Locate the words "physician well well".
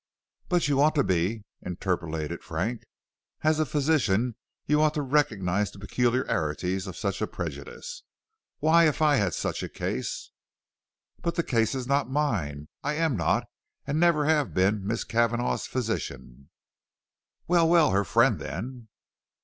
15.67-17.91